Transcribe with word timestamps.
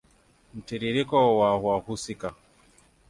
Mtiririko 0.53 1.39
wa 1.39 1.57
wahusika 1.57 2.33